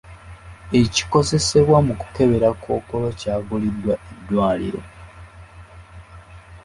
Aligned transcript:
Ekikozesebwa 0.81 1.77
mu 1.87 1.93
kukebera 2.01 2.49
kkookolo 2.55 3.07
kyaguliddwa 3.19 3.95
eddwaliro. 4.11 4.81